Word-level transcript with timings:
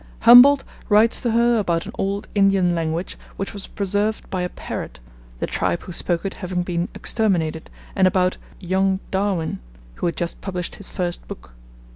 Humboldt 0.21 0.63
writes 0.89 1.21
to 1.21 1.29
her 1.29 1.59
about 1.59 1.85
an 1.85 1.91
old 1.95 2.27
Indian 2.33 2.73
language 2.73 3.19
which 3.37 3.53
was 3.53 3.67
preserved 3.67 4.27
by 4.31 4.41
a 4.41 4.49
parrot, 4.49 4.99
the 5.37 5.45
tribe 5.45 5.83
who 5.83 5.91
spoke 5.91 6.25
it 6.25 6.37
having 6.37 6.63
been 6.63 6.89
exterminated, 6.95 7.69
and 7.95 8.07
about 8.07 8.37
'young 8.59 8.99
Darwin,' 9.11 9.59
who 9.97 10.07
had 10.07 10.15
just 10.17 10.41
published 10.41 10.77
his 10.77 10.89
first 10.89 11.27
book. 11.27 11.53